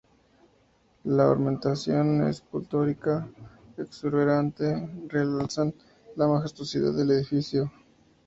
[1.03, 3.29] La ornamentación escultórica
[3.77, 5.75] exuberante realzan
[6.15, 7.71] la majestuosidad del edificio.